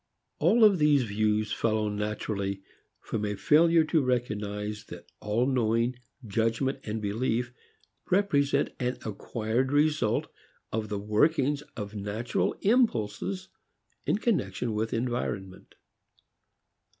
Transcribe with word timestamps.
All 0.39 0.63
of 0.63 0.79
these 0.79 1.03
views 1.03 1.51
follow 1.53 1.87
naturally 1.87 2.63
from 3.01 3.23
a 3.23 3.35
failure 3.35 3.83
to 3.83 4.01
recognize 4.03 4.85
that 4.85 5.05
all 5.19 5.45
knowing, 5.45 5.95
judgment, 6.25 6.81
belief 6.99 7.53
represent 8.09 8.69
an 8.79 8.97
acquired 9.05 9.71
result 9.71 10.25
of 10.71 10.89
the 10.89 10.97
workings 10.97 11.61
of 11.77 11.93
natural 11.93 12.53
impulses 12.61 13.49
in 14.07 14.17
connection 14.17 14.73
with 14.73 14.91
environment. 14.91 15.75